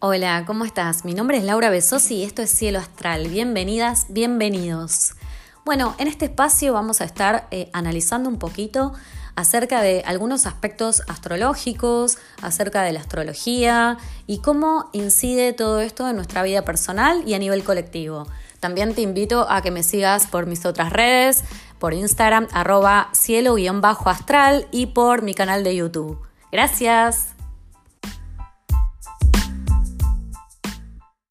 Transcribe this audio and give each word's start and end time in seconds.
Hola, 0.00 0.44
¿cómo 0.46 0.64
estás? 0.64 1.04
Mi 1.04 1.12
nombre 1.12 1.38
es 1.38 1.44
Laura 1.44 1.70
Besosi 1.70 2.18
y 2.18 2.22
esto 2.22 2.40
es 2.40 2.50
Cielo 2.50 2.78
Astral. 2.78 3.26
Bienvenidas, 3.26 4.06
bienvenidos. 4.08 5.14
Bueno, 5.64 5.96
en 5.98 6.06
este 6.06 6.26
espacio 6.26 6.72
vamos 6.72 7.00
a 7.00 7.04
estar 7.04 7.48
eh, 7.50 7.68
analizando 7.72 8.28
un 8.28 8.38
poquito 8.38 8.92
acerca 9.34 9.82
de 9.82 10.04
algunos 10.06 10.46
aspectos 10.46 11.02
astrológicos, 11.08 12.18
acerca 12.42 12.82
de 12.82 12.92
la 12.92 13.00
astrología 13.00 13.98
y 14.28 14.38
cómo 14.38 14.88
incide 14.92 15.52
todo 15.52 15.80
esto 15.80 16.08
en 16.08 16.14
nuestra 16.14 16.44
vida 16.44 16.62
personal 16.62 17.24
y 17.26 17.34
a 17.34 17.40
nivel 17.40 17.64
colectivo. 17.64 18.28
También 18.60 18.94
te 18.94 19.02
invito 19.02 19.50
a 19.50 19.62
que 19.62 19.72
me 19.72 19.82
sigas 19.82 20.28
por 20.28 20.46
mis 20.46 20.64
otras 20.64 20.92
redes, 20.92 21.42
por 21.80 21.92
Instagram, 21.92 22.46
arroba 22.52 23.08
cielo-astral 23.14 24.68
y 24.70 24.86
por 24.86 25.22
mi 25.22 25.34
canal 25.34 25.64
de 25.64 25.74
YouTube. 25.74 26.20
Gracias. 26.52 27.37